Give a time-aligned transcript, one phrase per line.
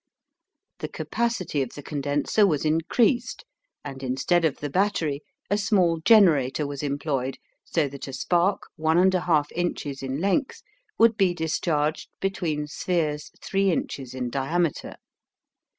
[0.79, 3.45] The capacity of the condenser was increased
[3.85, 8.97] and instead of the battery a small generator was employed so that a spark 1
[9.11, 10.63] 1/2 inches in length
[10.97, 14.95] would be discharged between spheres 3 inches in diameter.